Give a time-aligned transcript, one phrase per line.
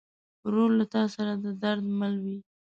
[0.45, 2.37] ورور له تا سره د درد مل وي.